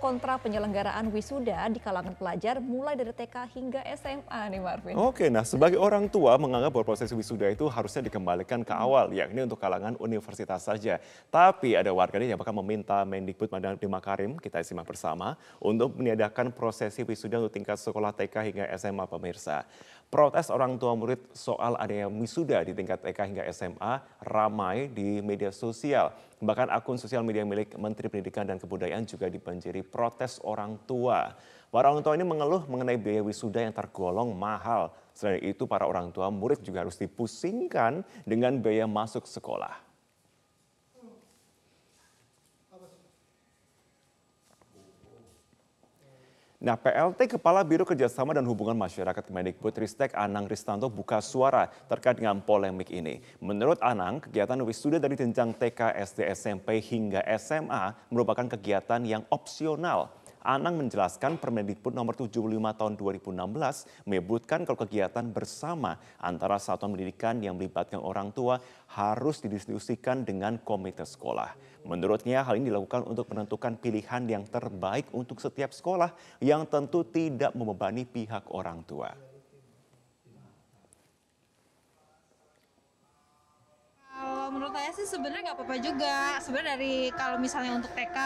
[0.00, 4.96] kontra penyelenggaraan wisuda di kalangan pelajar mulai dari TK hingga SMA nih Marvin.
[4.96, 9.44] Oke, nah sebagai orang tua menganggap bahwa proses wisuda itu harusnya dikembalikan ke awal, yakni
[9.44, 10.96] untuk kalangan universitas saja.
[11.28, 17.04] Tapi ada warganet yang bahkan meminta Mendikbud Nadiem Makarim, kita simak bersama, untuk meniadakan prosesi
[17.04, 19.68] wisuda untuk tingkat sekolah TK hingga SMA pemirsa.
[20.10, 25.54] Protes orang tua murid soal adanya wisuda di tingkat TK hingga SMA ramai di media
[25.54, 26.10] sosial.
[26.40, 31.36] Bahkan akun sosial media milik Menteri Pendidikan dan Kebudayaan juga dibanjiri protes orang tua.
[31.68, 34.88] Para orang tua ini mengeluh mengenai biaya wisuda yang tergolong mahal.
[35.12, 39.89] Selain itu, para orang tua murid juga harus dipusingkan dengan biaya masuk sekolah.
[46.60, 52.20] Nah, PLT Kepala Biro Kerjasama dan Hubungan Masyarakat Kemendikbud Ristek Anang Ristanto buka suara terkait
[52.20, 53.24] dengan polemik ini.
[53.40, 60.12] Menurut Anang, kegiatan wisuda dari jenjang TK, SD, SMP hingga SMA merupakan kegiatan yang opsional
[60.40, 62.40] Anang menjelaskan Permendikbud nomor 75
[62.80, 68.56] tahun 2016 menyebutkan kalau kegiatan bersama antara satuan pendidikan yang melibatkan orang tua
[68.96, 71.52] harus didiskusikan dengan komite sekolah.
[71.84, 77.52] Menurutnya hal ini dilakukan untuk menentukan pilihan yang terbaik untuk setiap sekolah yang tentu tidak
[77.52, 79.29] membebani pihak orang tua.
[84.60, 86.36] Menurut saya sih sebenarnya nggak apa-apa juga.
[86.44, 88.16] Sebenarnya dari kalau misalnya untuk TK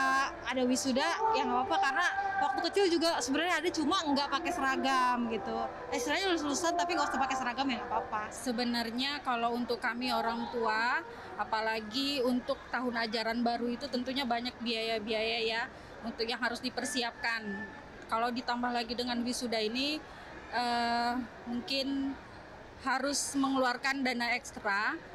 [0.50, 1.06] ada wisuda
[1.38, 2.06] ya nggak apa-apa karena
[2.42, 5.58] waktu kecil juga sebenarnya ada cuma nggak pakai seragam gitu.
[5.94, 8.22] Eh, istilahnya lulus lulusan tapi nggak usah pakai seragam ya nggak apa-apa.
[8.34, 11.06] Sebenarnya kalau untuk kami orang tua,
[11.38, 15.62] apalagi untuk tahun ajaran baru itu tentunya banyak biaya-biaya ya
[16.02, 17.46] untuk yang harus dipersiapkan.
[18.10, 20.02] Kalau ditambah lagi dengan wisuda ini
[20.50, 21.14] uh,
[21.46, 22.10] mungkin
[22.82, 25.14] harus mengeluarkan dana ekstra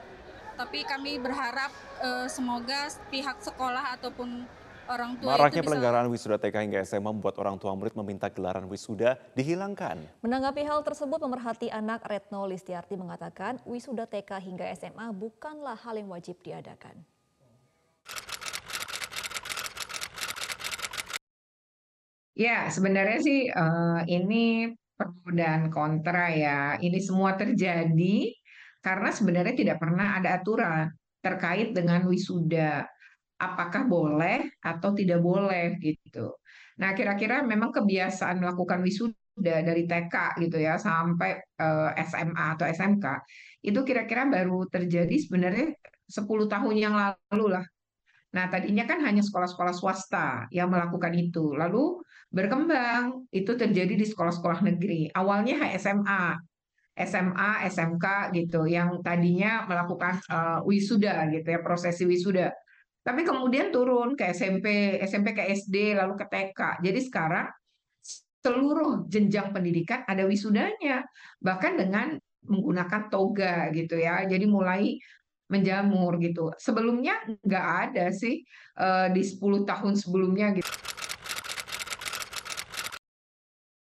[0.59, 1.71] tapi kami berharap
[2.03, 4.43] uh, semoga pihak sekolah ataupun
[4.91, 8.67] orang tua Maraknya itu pelanggaran wisuda TK hingga SMA membuat orang tua murid meminta gelaran
[8.67, 10.03] wisuda dihilangkan.
[10.19, 16.11] Menanggapi hal tersebut, pemerhati anak Retno Listiarti mengatakan wisuda TK hingga SMA bukanlah hal yang
[16.11, 17.07] wajib diadakan.
[22.35, 26.75] Ya, sebenarnya sih uh, ini pro dan kontra ya.
[26.75, 28.38] Ini semua terjadi
[28.79, 30.87] karena sebenarnya tidak pernah ada aturan
[31.19, 32.87] terkait dengan wisuda.
[33.39, 36.35] Apakah boleh atau tidak boleh gitu.
[36.79, 43.05] Nah, kira-kira memang kebiasaan melakukan wisuda dari TK gitu ya sampai eh, SMA atau SMK
[43.63, 45.75] itu kira-kira baru terjadi sebenarnya
[46.07, 47.65] 10 tahun yang lalu lah.
[48.29, 51.57] Nah, tadinya kan hanya sekolah-sekolah swasta yang melakukan itu.
[51.57, 55.09] Lalu berkembang itu terjadi di sekolah-sekolah negeri.
[55.09, 56.37] Awalnya HSMA,
[56.99, 62.51] SMA, SMK gitu yang tadinya melakukan uh, wisuda gitu ya, prosesi wisuda.
[62.99, 66.83] Tapi kemudian turun ke SMP, SMP ke SD, lalu ke TK.
[66.83, 67.47] Jadi sekarang
[68.43, 71.07] seluruh jenjang pendidikan ada wisudanya,
[71.39, 74.27] bahkan dengan menggunakan toga gitu ya.
[74.27, 74.99] Jadi mulai
[75.49, 76.53] menjamur gitu.
[76.61, 78.45] Sebelumnya nggak ada sih
[78.77, 80.69] uh, di 10 tahun sebelumnya gitu.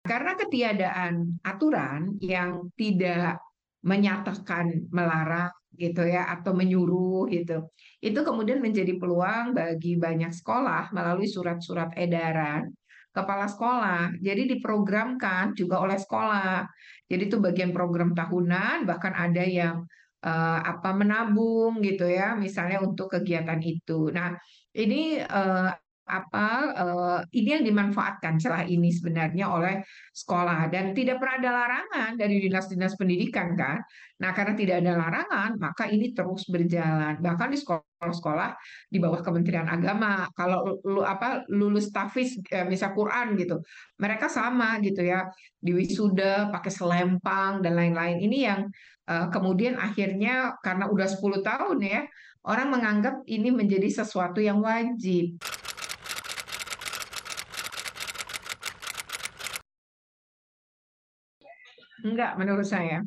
[0.08, 1.14] Karena ketiadaan
[1.44, 3.44] aturan yang tidak
[3.84, 7.70] menyatakan melarang gitu ya atau menyuruh gitu.
[8.02, 12.74] Itu kemudian menjadi peluang bagi banyak sekolah melalui surat-surat edaran
[13.14, 14.18] kepala sekolah.
[14.18, 16.66] Jadi diprogramkan juga oleh sekolah.
[17.06, 19.86] Jadi itu bagian program tahunan bahkan ada yang
[20.26, 24.10] uh, apa menabung gitu ya misalnya untuk kegiatan itu.
[24.14, 24.38] Nah,
[24.74, 25.72] ini uh,
[26.08, 29.84] apa uh, ini yang dimanfaatkan celah ini sebenarnya oleh
[30.16, 33.84] sekolah dan tidak pernah ada larangan dari dinas-dinas pendidikan kan.
[34.18, 37.22] Nah, karena tidak ada larangan, maka ini terus berjalan.
[37.22, 38.50] Bahkan di sekolah-sekolah
[38.90, 43.62] di bawah Kementerian Agama, kalau lu apa lulus tafis eh, misal Quran gitu,
[44.02, 45.30] mereka sama gitu ya,
[45.62, 48.18] di wisuda pakai selempang dan lain-lain.
[48.18, 48.62] Ini yang
[49.06, 52.02] uh, kemudian akhirnya karena udah 10 tahun ya,
[52.48, 55.38] orang menganggap ini menjadi sesuatu yang wajib.
[62.08, 63.04] Enggak, menurut saya.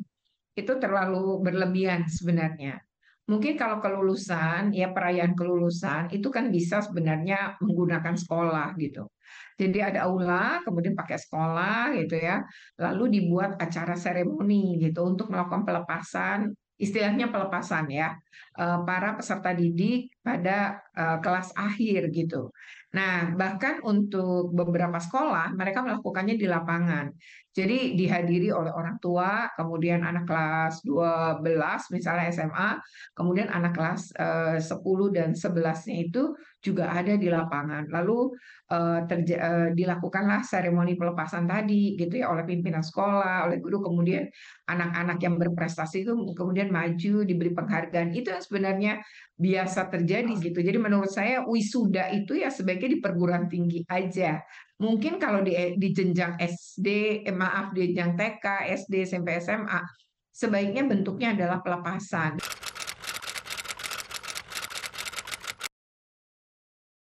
[0.53, 2.77] Itu terlalu berlebihan sebenarnya.
[3.25, 9.07] Mungkin kalau kelulusan, ya perayaan kelulusan, itu kan bisa sebenarnya menggunakan sekolah gitu.
[9.55, 12.43] Jadi ada aula, kemudian pakai sekolah gitu ya,
[12.81, 16.51] lalu dibuat acara seremoni gitu untuk melakukan pelepasan,
[16.81, 18.17] istilahnya pelepasan ya,
[18.59, 22.49] eh, para peserta didik pada uh, kelas akhir gitu.
[22.91, 27.07] Nah, bahkan untuk beberapa sekolah mereka melakukannya di lapangan.
[27.51, 31.43] Jadi dihadiri oleh orang tua, kemudian anak kelas 12
[31.91, 32.79] misalnya SMA,
[33.11, 34.71] kemudian anak kelas uh, 10
[35.11, 36.31] dan 11-nya itu
[36.63, 37.91] juga ada di lapangan.
[37.91, 38.31] Lalu
[38.71, 44.31] uh, uh, dilakukanlah seremoni pelepasan tadi gitu ya oleh pimpinan sekolah, oleh guru, kemudian
[44.71, 48.15] anak-anak yang berprestasi itu kemudian maju diberi penghargaan.
[48.15, 49.03] Itu yang sebenarnya
[49.35, 50.63] biasa terjadi gitu.
[50.63, 52.47] Jadi menurut saya wisuda itu ya
[52.81, 54.41] sebaiknya di perguruan tinggi aja.
[54.81, 58.45] Mungkin kalau di, di jenjang SD, eh, maaf di jenjang TK,
[58.81, 59.77] SD, SMP, SMA,
[60.33, 62.41] sebaiknya bentuknya adalah pelepasan.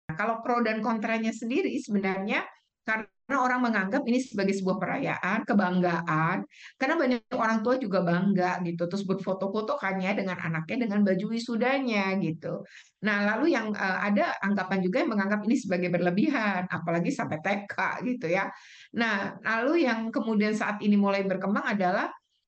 [0.08, 2.48] Kalau pro dan kontranya sendiri sebenarnya
[2.88, 6.48] karena orang menganggap ini sebagai sebuah perayaan, kebanggaan,
[6.80, 11.26] karena banyak orang tua juga bangga gitu, terus berfoto-foto kan ya dengan anaknya dengan baju
[11.36, 12.64] wisudanya gitu.
[13.04, 17.76] Nah, lalu yang uh, ada anggapan juga yang menganggap ini sebagai berlebihan, apalagi sampai TK
[18.08, 18.48] gitu ya.
[18.96, 22.08] Nah, lalu yang kemudian saat ini mulai berkembang adalah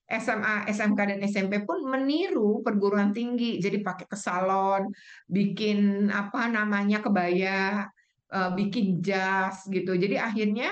[0.10, 3.62] SMA, SMK dan SMP pun meniru perguruan tinggi.
[3.62, 4.90] Jadi pakai ke salon,
[5.30, 7.86] bikin apa namanya kebaya,
[8.30, 9.98] bikin jas gitu.
[9.98, 10.70] Jadi akhirnya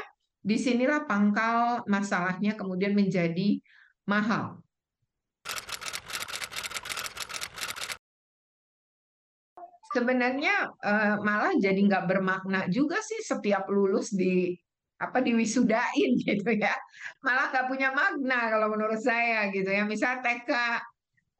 [0.47, 3.59] di sinilah pangkal masalahnya kemudian menjadi
[4.07, 4.63] mahal.
[9.91, 14.53] Sebenarnya uh, malah jadi nggak bermakna juga sih setiap lulus di
[14.97, 16.73] apa diwisudain gitu ya
[17.21, 20.49] malah nggak punya makna kalau menurut saya gitu ya misal TK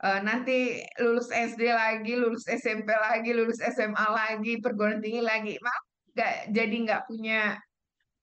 [0.06, 5.84] eh, nanti lulus SD lagi lulus SMP lagi lulus SMA lagi perguruan tinggi lagi malah
[6.18, 7.62] nggak jadi nggak punya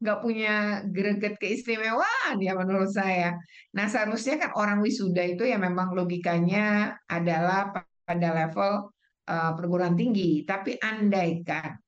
[0.02, 3.38] nggak punya greget keistimewaan ya menurut saya.
[3.72, 7.70] Nah seharusnya kan orang wisuda itu ya memang logikanya adalah
[8.04, 8.90] pada level
[9.30, 10.42] uh, perguruan tinggi.
[10.42, 11.78] Tapi andaikan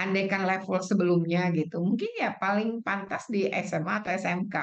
[0.00, 4.56] andaikan level sebelumnya gitu, mungkin ya paling pantas di SMA atau SMK.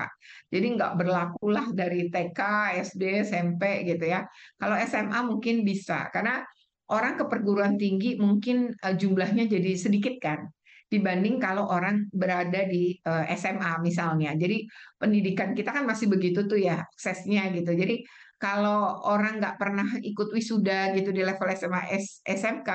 [0.49, 2.39] Jadi nggak berlakulah dari TK,
[2.81, 4.25] SD, SMP gitu ya.
[4.57, 6.41] Kalau SMA mungkin bisa, karena
[6.89, 10.47] orang ke perguruan tinggi mungkin uh, jumlahnya jadi sedikit kan
[10.87, 14.31] dibanding kalau orang berada di eh, SMA misalnya.
[14.39, 14.63] Jadi
[14.95, 17.75] pendidikan kita kan masih begitu tuh ya aksesnya gitu.
[17.75, 18.07] Jadi
[18.37, 21.89] kalau orang nggak pernah ikut wisuda gitu di level SMA
[22.23, 22.69] SMK,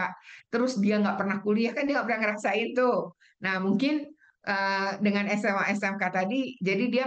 [0.51, 3.15] terus dia nggak pernah kuliah kan dia nggak pernah ngerasain tuh.
[3.47, 4.11] Nah mungkin
[4.43, 7.07] uh, dengan SMA SMK tadi, jadi dia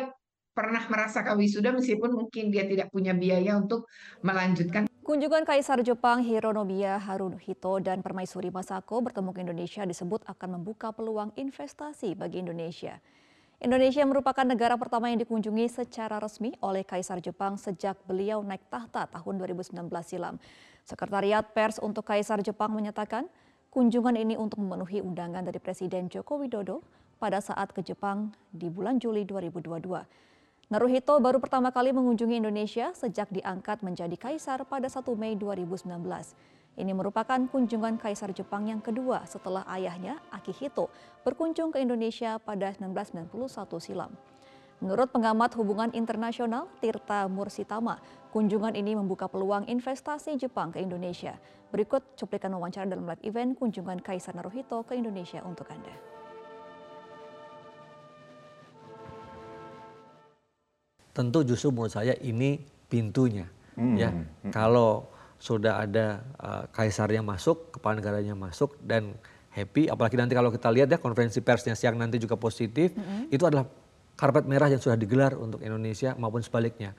[0.56, 3.92] pernah merasakan wisuda meskipun mungkin dia tidak punya biaya untuk
[4.24, 4.88] melanjutkan.
[5.06, 11.30] Kunjungan Kaisar Jepang Hironobuya Haruhito dan Permaisuri Masako bertemu ke Indonesia disebut akan membuka peluang
[11.38, 12.98] investasi bagi Indonesia.
[13.62, 19.06] Indonesia merupakan negara pertama yang dikunjungi secara resmi oleh Kaisar Jepang sejak beliau naik tahta
[19.06, 20.42] tahun 2019 silam.
[20.82, 23.30] Sekretariat Pers untuk Kaisar Jepang menyatakan
[23.70, 26.82] kunjungan ini untuk memenuhi undangan dari Presiden Joko Widodo
[27.22, 30.34] pada saat ke Jepang di bulan Juli 2022.
[30.66, 35.86] Naruhito baru pertama kali mengunjungi Indonesia sejak diangkat menjadi kaisar pada 1 Mei 2019.
[36.82, 40.90] Ini merupakan kunjungan Kaisar Jepang yang kedua setelah ayahnya, Akihito,
[41.22, 44.10] berkunjung ke Indonesia pada 1991 silam.
[44.82, 48.02] Menurut pengamat hubungan internasional Tirta Mursitama,
[48.34, 51.38] kunjungan ini membuka peluang investasi Jepang ke Indonesia.
[51.70, 56.15] Berikut cuplikan wawancara dalam live event kunjungan Kaisar Naruhito ke Indonesia untuk Anda.
[61.16, 62.60] Tentu justru menurut saya ini
[62.92, 63.48] pintunya.
[63.80, 63.96] Hmm.
[63.96, 64.52] Ya, hmm.
[64.52, 65.08] kalau
[65.40, 69.16] sudah ada uh, kaisarnya masuk, kepala negaranya masuk dan
[69.56, 69.88] happy.
[69.88, 73.36] Apalagi nanti kalau kita lihat ya konferensi persnya siang nanti juga positif, mm -hmm.
[73.36, 73.68] itu adalah
[74.16, 76.96] karpet merah yang sudah digelar untuk Indonesia maupun sebaliknya.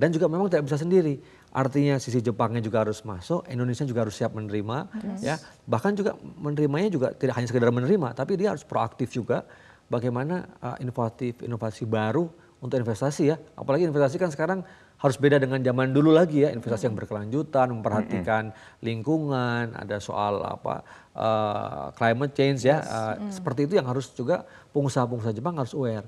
[0.00, 1.20] Dan juga memang tidak bisa sendiri.
[1.52, 5.20] Artinya sisi Jepangnya juga harus masuk, Indonesia juga harus siap menerima, yes.
[5.20, 5.36] ya.
[5.68, 9.44] Bahkan juga menerimanya juga tidak hanya sekedar menerima, tapi dia harus proaktif juga.
[9.90, 13.36] Bagaimana uh, inovatif, inovasi baru untuk investasi ya.
[13.56, 14.60] Apalagi investasi kan sekarang
[15.00, 16.52] harus beda dengan zaman dulu lagi ya.
[16.52, 18.52] Investasi yang berkelanjutan memperhatikan
[18.84, 20.84] lingkungan ada soal apa
[21.16, 22.84] uh, climate change ya.
[22.84, 24.44] Uh, seperti itu yang harus juga
[24.76, 26.04] pengusaha-pengusaha Jepang harus aware.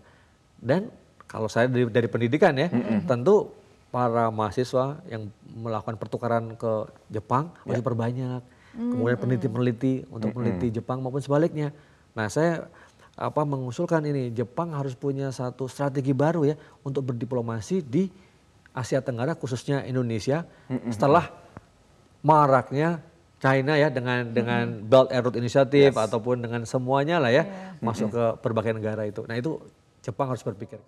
[0.60, 0.92] Dan
[1.24, 2.68] kalau saya dari, dari pendidikan ya
[3.08, 3.48] tentu
[3.88, 7.88] para mahasiswa yang melakukan pertukaran ke Jepang harus yeah.
[7.88, 8.42] perbanyak.
[8.72, 11.76] Kemudian peneliti-peneliti untuk peneliti Jepang maupun sebaliknya.
[12.16, 12.68] Nah saya
[13.12, 18.08] apa mengusulkan ini Jepang harus punya satu strategi baru ya untuk berdiplomasi di
[18.72, 20.92] Asia Tenggara khususnya Indonesia mm-hmm.
[20.96, 21.28] setelah
[22.24, 23.04] maraknya
[23.36, 24.36] China ya dengan mm-hmm.
[24.36, 26.04] dengan Belt and Road Initiative yes.
[26.08, 27.76] ataupun dengan semuanya lah ya yeah.
[27.84, 28.40] masuk mm-hmm.
[28.40, 29.28] ke berbagai negara itu.
[29.28, 29.60] Nah itu
[30.00, 30.80] Jepang harus berpikir.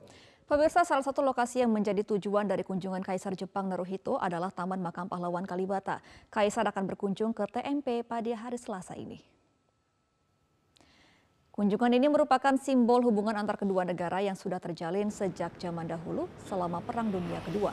[0.45, 5.09] Pemirsa, salah satu lokasi yang menjadi tujuan dari kunjungan Kaisar Jepang Naruhito adalah Taman Makam
[5.09, 6.05] Pahlawan Kalibata.
[6.29, 9.34] Kaisar akan berkunjung ke TMP pada hari Selasa ini.
[11.55, 16.83] Kunjungan ini merupakan simbol hubungan antar kedua negara yang sudah terjalin sejak zaman dahulu selama
[16.83, 17.71] Perang Dunia Kedua.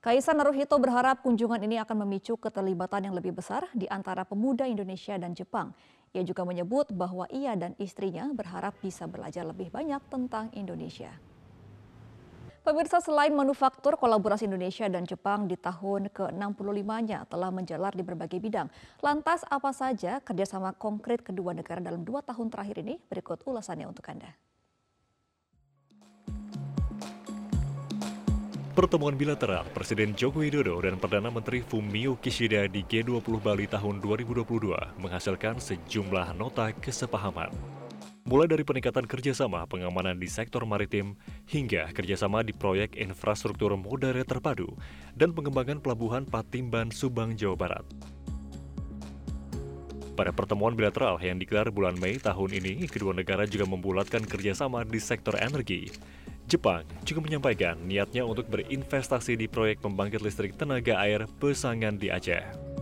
[0.00, 5.20] Kaisar Naruhito berharap kunjungan ini akan memicu keterlibatan yang lebih besar di antara pemuda Indonesia
[5.20, 5.76] dan Jepang.
[6.16, 11.12] Ia juga menyebut bahwa ia dan istrinya berharap bisa belajar lebih banyak tentang Indonesia.
[12.64, 18.72] Pemirsa selain manufaktur, kolaborasi Indonesia dan Jepang di tahun ke-65-nya telah menjalar di berbagai bidang.
[19.04, 22.96] Lantas apa saja kerjasama konkret kedua negara dalam dua tahun terakhir ini?
[23.04, 24.32] Berikut ulasannya untuk Anda.
[28.72, 35.04] Pertemuan bilateral Presiden Joko Widodo dan Perdana Menteri Fumio Kishida di G20 Bali tahun 2022
[35.04, 37.83] menghasilkan sejumlah nota kesepahaman.
[38.24, 41.12] Mulai dari peningkatan kerjasama pengamanan di sektor maritim
[41.44, 44.72] hingga kerjasama di proyek infrastruktur moda terpadu
[45.12, 47.84] dan pengembangan pelabuhan Patimban, Subang, Jawa Barat.
[50.16, 55.04] Pada pertemuan bilateral yang digelar bulan Mei tahun ini, kedua negara juga membulatkan kerjasama di
[55.04, 55.92] sektor energi,
[56.44, 62.73] Jepang juga menyampaikan niatnya untuk berinvestasi di proyek pembangkit listrik tenaga air Pesangan di Aceh.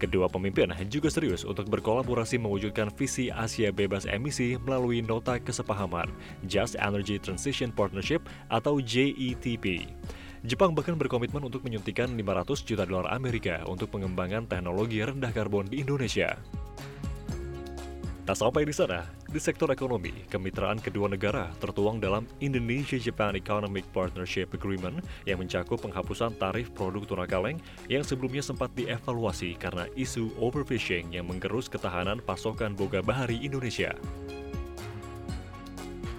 [0.00, 6.08] Kedua pemimpin juga serius untuk berkolaborasi mewujudkan visi Asia bebas emisi melalui nota kesepahaman
[6.48, 9.84] Just Energy Transition Partnership atau JETP.
[10.40, 15.84] Jepang bahkan berkomitmen untuk menyuntikkan 500 juta dolar Amerika untuk pengembangan teknologi rendah karbon di
[15.84, 16.40] Indonesia.
[18.30, 24.54] Tak sampai di sana, di sektor ekonomi, kemitraan kedua negara tertuang dalam Indonesia-Japan Economic Partnership
[24.54, 27.58] Agreement yang mencakup penghapusan tarif produk tuna kaleng
[27.90, 33.98] yang sebelumnya sempat dievaluasi karena isu overfishing yang menggerus ketahanan pasokan boga bahari Indonesia.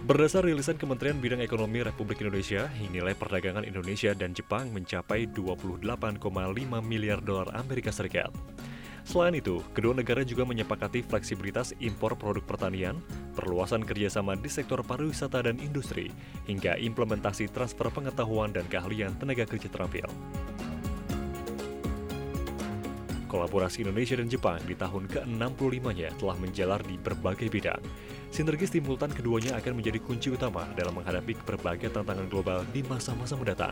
[0.03, 5.79] Berdasar rilisan Kementerian Bidang Ekonomi Republik Indonesia, nilai perdagangan Indonesia dan Jepang mencapai 28,5
[6.83, 8.35] miliar dolar Amerika Serikat.
[9.01, 13.01] Selain itu, kedua negara juga menyepakati fleksibilitas impor produk pertanian,
[13.33, 16.13] perluasan kerjasama di sektor pariwisata dan industri,
[16.45, 20.05] hingga implementasi transfer pengetahuan dan keahlian tenaga kerja terampil.
[23.31, 27.79] Kolaborasi Indonesia dan Jepang di tahun ke-65-nya telah menjalar di berbagai bidang.
[28.27, 33.71] Sinergi simultan keduanya akan menjadi kunci utama dalam menghadapi berbagai tantangan global di masa-masa mendatang.